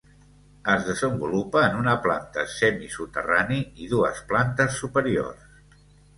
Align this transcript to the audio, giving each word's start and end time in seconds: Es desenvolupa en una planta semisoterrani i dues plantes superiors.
Es 0.75 0.85
desenvolupa 0.85 1.61
en 1.65 1.77
una 1.81 1.93
planta 2.05 2.47
semisoterrani 2.55 3.61
i 3.85 3.93
dues 3.93 4.25
plantes 4.35 4.81
superiors. 4.81 5.81